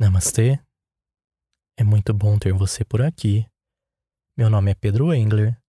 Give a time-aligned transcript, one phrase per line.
[0.00, 0.60] Namastê.
[1.76, 3.44] É muito bom ter você por aqui.
[4.36, 5.60] Meu nome é Pedro Engler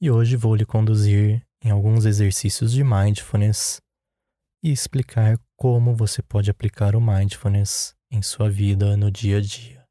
[0.00, 3.82] e hoje vou lhe conduzir em alguns exercícios de mindfulness
[4.62, 9.84] e explicar como você pode aplicar o mindfulness em sua vida no dia a dia.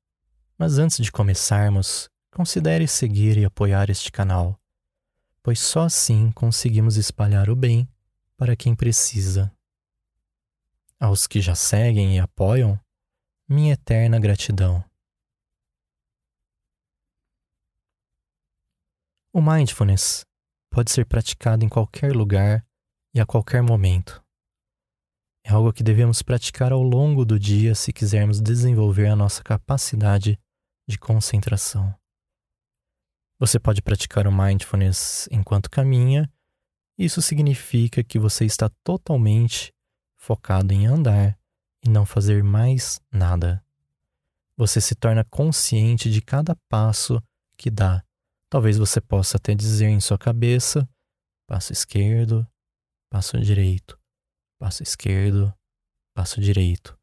[0.57, 4.57] Mas antes de começarmos, considere seguir e apoiar este canal,
[5.43, 7.85] pois só assim conseguimos espalhar o bem
[8.37, 9.51] para quem precisa.
[10.97, 12.79] Aos que já seguem e apoiam,
[13.51, 14.81] minha eterna gratidão.
[19.33, 20.25] O mindfulness
[20.71, 22.65] pode ser praticado em qualquer lugar
[23.13, 24.23] e a qualquer momento.
[25.45, 30.39] É algo que devemos praticar ao longo do dia se quisermos desenvolver a nossa capacidade
[30.87, 31.93] de concentração.
[33.37, 36.31] Você pode praticar o mindfulness enquanto caminha.
[36.97, 39.73] Isso significa que você está totalmente
[40.15, 41.40] focado em andar
[41.83, 43.63] e não fazer mais nada.
[44.55, 47.21] Você se torna consciente de cada passo
[47.57, 48.03] que dá.
[48.49, 50.87] Talvez você possa até dizer em sua cabeça:
[51.47, 52.47] passo esquerdo,
[53.09, 53.99] passo direito,
[54.59, 55.53] passo esquerdo,
[56.13, 56.97] passo direito.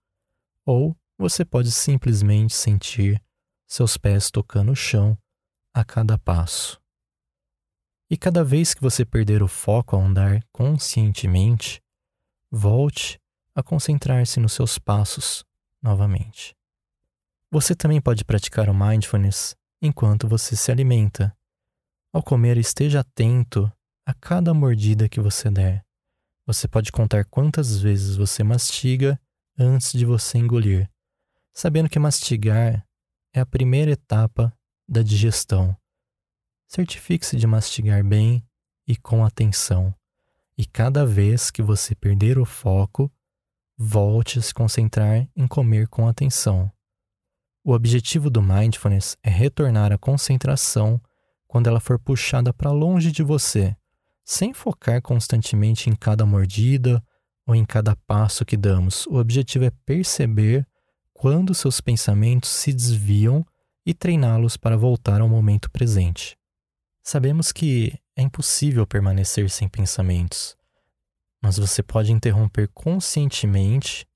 [0.65, 3.23] Ou você pode simplesmente sentir
[3.67, 5.19] seus pés tocando o chão
[5.75, 6.81] a cada passo.
[8.11, 11.83] E cada vez que você perder o foco ao andar conscientemente,
[12.51, 13.21] volte
[13.59, 15.45] a concentrar-se nos seus passos
[15.83, 16.55] novamente.
[17.51, 21.37] Você também pode praticar o mindfulness enquanto você se alimenta.
[22.13, 23.69] Ao comer, esteja atento
[24.07, 25.85] a cada mordida que você der.
[26.47, 29.21] Você pode contar quantas vezes você mastiga
[29.59, 30.89] antes de você engolir,
[31.53, 32.87] sabendo que mastigar
[33.35, 34.57] é a primeira etapa
[34.89, 35.77] da digestão.
[36.69, 38.47] Certifique-se de mastigar bem
[38.87, 39.93] e com atenção.
[40.57, 43.13] E cada vez que você perder o foco,
[43.79, 46.71] volte a se concentrar em comer com atenção.
[47.65, 51.01] O objetivo do mindfulness é retornar à concentração
[51.47, 53.77] quando ela for puxada para longe de você,
[54.25, 57.03] sem focar constantemente em cada mordida
[57.47, 59.07] ou em cada passo que damos.
[59.07, 60.67] O objetivo é perceber
[61.15, 63.47] quando seus pensamentos se desviam
[63.87, 66.37] e treiná-los para voltar ao momento presente.
[67.03, 70.58] Sabemos que é impossível permanecer sem pensamentos
[71.41, 74.07] mas você pode interromper conscientemente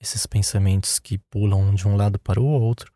[0.00, 2.92] esses pensamentos que pulam de um lado para o outro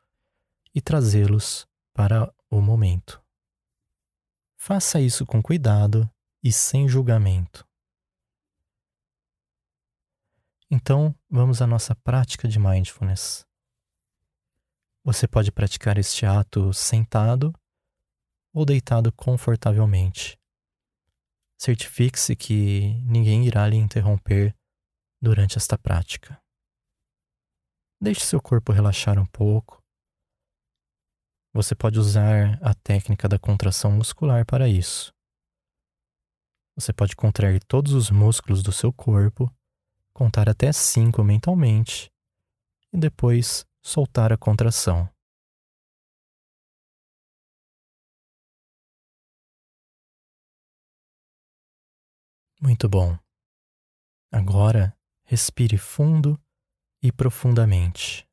[0.74, 3.22] e trazê-los para o momento.
[4.56, 6.10] Faça isso com cuidado
[6.42, 7.66] e sem julgamento.
[10.68, 13.46] Então, vamos à nossa prática de mindfulness.
[15.04, 17.54] Você pode praticar este ato sentado
[18.52, 20.36] ou deitado confortavelmente.
[21.58, 24.54] Certifique-se que ninguém irá lhe interromper
[25.20, 26.38] durante esta prática.
[28.00, 29.82] Deixe seu corpo relaxar um pouco.
[31.54, 35.10] Você pode usar a técnica da contração muscular para isso.
[36.78, 39.50] Você pode contrair todos os músculos do seu corpo,
[40.12, 42.10] contar até cinco mentalmente
[42.92, 45.08] e depois soltar a contração.
[52.60, 53.18] Muito bom.
[54.32, 56.40] Agora, respire fundo
[57.02, 58.26] e profundamente.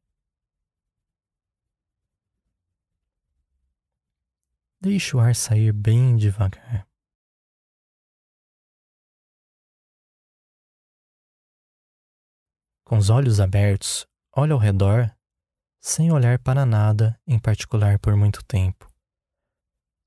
[4.79, 6.87] Deixe o ar sair bem devagar.
[12.83, 15.15] Com os olhos abertos, olhe ao redor,
[15.79, 18.91] sem olhar para nada em particular por muito tempo.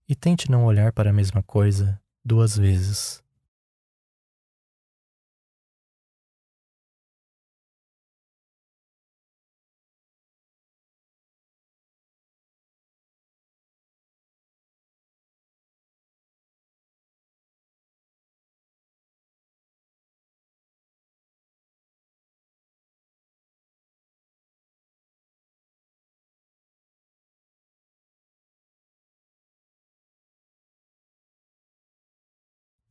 [0.08, 3.25] E tente não olhar para a mesma coisa duas vezes.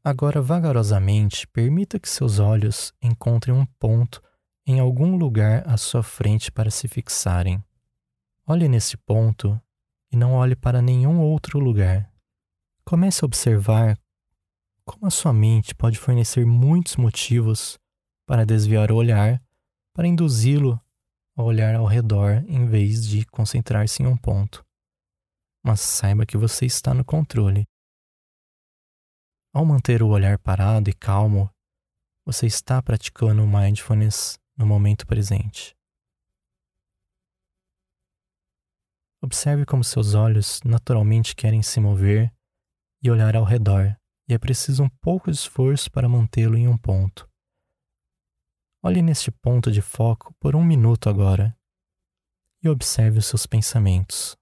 [0.07, 4.21] Agora, vagarosamente, permita que seus olhos encontrem um ponto
[4.63, 7.59] em algum lugar à sua frente para se fixarem.
[8.45, 9.59] Olhe nesse ponto
[10.11, 12.07] e não olhe para nenhum outro lugar.
[12.83, 13.97] Comece a observar
[14.85, 17.79] como a sua mente pode fornecer muitos motivos
[18.27, 19.41] para desviar o olhar,
[19.91, 20.79] para induzi-lo
[21.35, 24.63] a olhar ao redor em vez de concentrar-se em um ponto.
[25.63, 27.67] Mas saiba que você está no controle
[29.55, 31.49] ao manter o olhar parado e calmo,
[32.25, 35.73] você está praticando mindfulness no momento presente.
[39.21, 42.33] Observe como seus olhos naturalmente querem se mover
[43.01, 43.97] e olhar ao redor,
[44.27, 47.25] e é preciso um pouco de esforço para mantê-lo em um ponto.
[48.83, 51.57] Olhe neste ponto de foco por um minuto agora
[52.61, 54.35] e observe os seus pensamentos.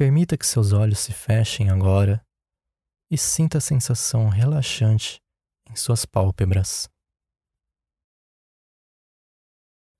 [0.00, 2.26] Permita que seus olhos se fechem agora
[3.10, 5.22] e sinta a sensação relaxante
[5.68, 6.88] em suas pálpebras.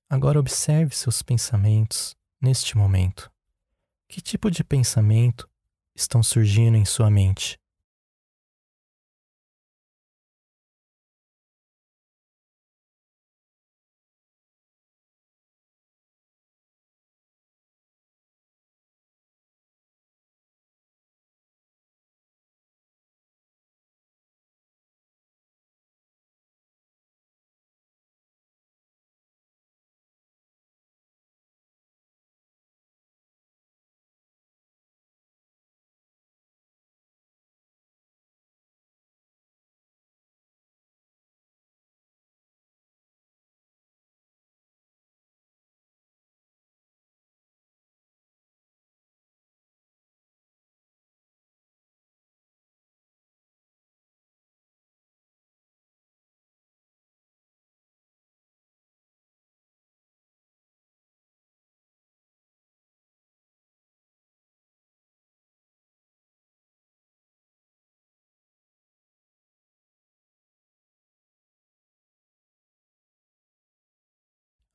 [0.09, 3.31] Agora observe seus pensamentos neste momento.
[4.09, 5.47] Que tipo de pensamento
[5.95, 7.60] estão surgindo em sua mente?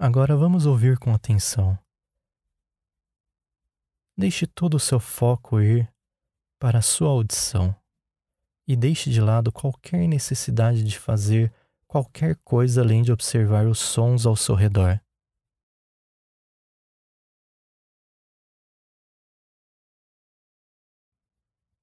[0.06, 1.76] Agora vamos ouvir com atenção.
[4.16, 5.92] Deixe todo o seu foco ir
[6.60, 7.76] para a sua audição
[8.68, 11.52] e deixe de lado qualquer necessidade de fazer
[11.88, 15.02] qualquer coisa além de observar os sons ao seu redor.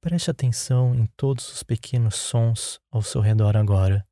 [0.01, 4.07] Preste atenção em todos os pequenos sons ao seu redor agora.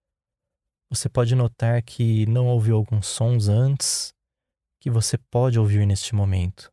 [0.90, 4.12] Você pode notar que não ouviu alguns sons antes
[4.80, 6.72] que você pode ouvir neste momento.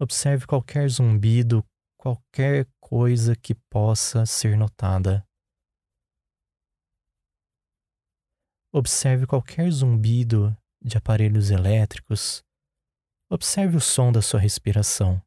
[0.00, 1.64] Observe qualquer zumbido,
[1.96, 5.24] qualquer coisa que possa ser notada.
[8.72, 12.42] Observe qualquer zumbido de aparelhos elétricos.
[13.30, 15.22] Observe o som da sua respiração.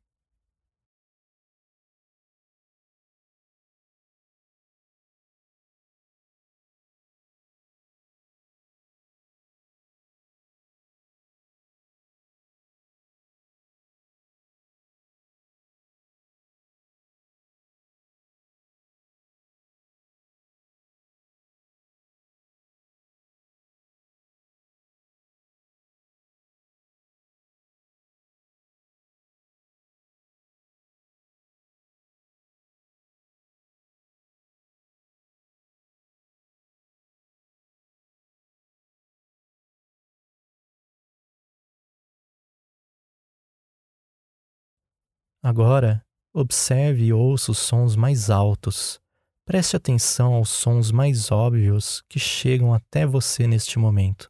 [45.45, 48.99] Agora, observe e ouça os sons mais altos.
[49.45, 54.27] Preste atenção aos sons mais óbvios que chegam até você neste momento.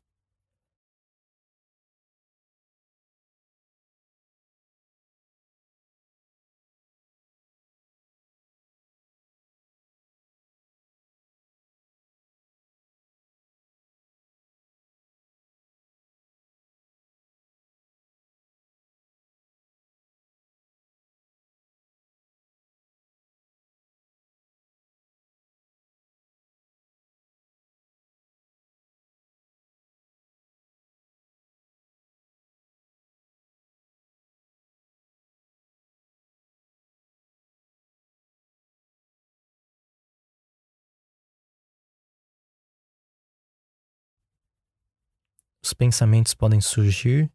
[45.65, 47.27] Os pensamentos podem surgir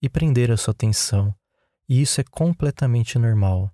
[0.00, 1.34] e prender a sua atenção,
[1.86, 3.70] e isso é completamente normal.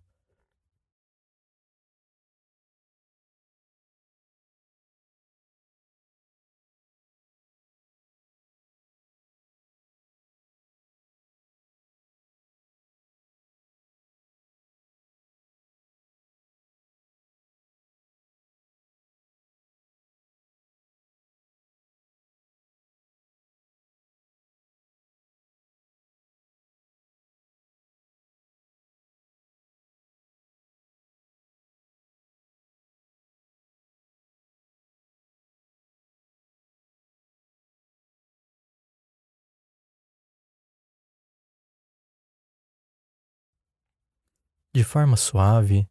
[44.81, 45.87] De forma suave,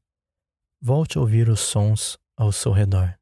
[0.81, 3.18] volte a ouvir os sons ao seu redor.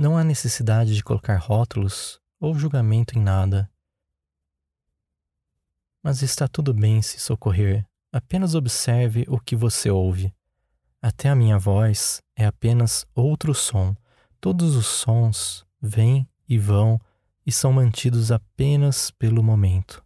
[0.00, 3.68] Não há necessidade de colocar rótulos ou julgamento em nada.
[6.00, 10.32] Mas está tudo bem se socorrer, apenas observe o que você ouve.
[11.02, 13.92] Até a minha voz é apenas outro som.
[14.40, 17.00] Todos os sons vêm e vão
[17.44, 20.00] e são mantidos apenas pelo momento.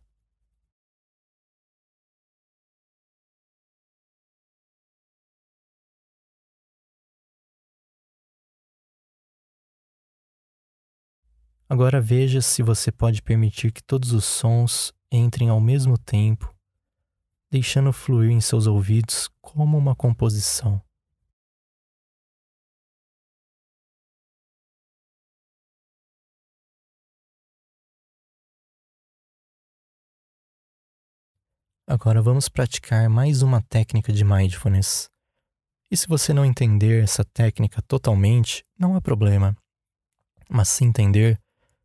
[11.72, 16.54] Agora veja se você pode permitir que todos os sons entrem ao mesmo tempo,
[17.50, 20.82] deixando fluir em seus ouvidos como uma composição.
[31.86, 35.08] Agora vamos praticar mais uma técnica de mindfulness.
[35.90, 39.56] E se você não entender essa técnica totalmente, não há problema.
[40.50, 41.41] Mas se entender,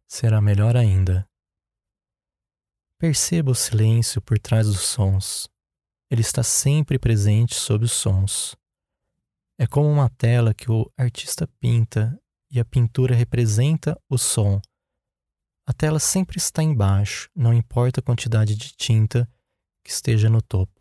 [0.07, 1.27] será melhor ainda.
[2.97, 5.47] Perceba o silêncio por trás dos sons.
[6.09, 8.55] Ele está sempre presente sob os sons.
[9.59, 14.61] É como uma tela que o artista pinta e a pintura representa o som.
[15.65, 19.29] A tela sempre está embaixo, não importa a quantidade de tinta
[19.83, 20.76] que esteja no topo.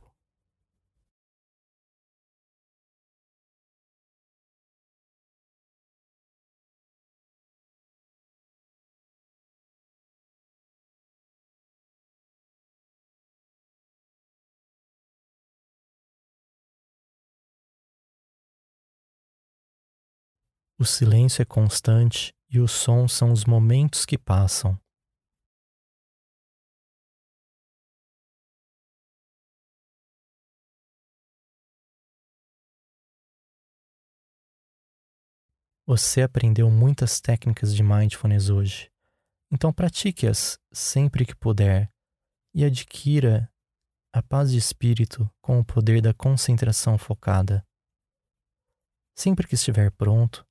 [20.87, 24.79] O silêncio é constante e os sons são os momentos que passam.
[35.89, 38.89] Você aprendeu muitas técnicas de mindfulness hoje,
[39.53, 41.91] então pratique-as sempre que puder
[42.55, 43.53] e adquira
[44.15, 47.67] a paz de espírito com o poder da concentração focada.
[49.19, 50.46] Sempre que estiver pronto,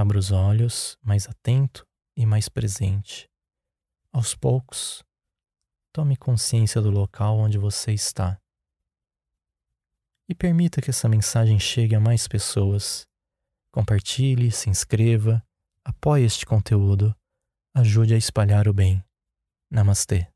[0.00, 1.84] Abra os olhos, mais atento
[2.16, 3.28] e mais presente.
[4.12, 5.02] Aos poucos,
[5.92, 8.40] tome consciência do local onde você está.
[10.28, 13.08] E permita que essa mensagem chegue a mais pessoas.
[13.72, 15.44] Compartilhe, se inscreva,
[15.84, 17.12] apoie este conteúdo,
[17.74, 19.02] ajude a espalhar o bem.
[19.68, 20.32] Namastê.